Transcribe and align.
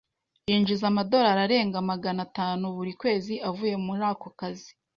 Yinjiza 0.47 0.85
amadorari 0.91 1.39
arenga 1.45 1.79
magana 1.91 2.23
tanu 2.37 2.63
buri 2.75 2.93
kwezi 3.01 3.33
avuye 3.49 3.75
muri 3.85 4.03
ako 4.11 4.27
kazi. 4.39 4.71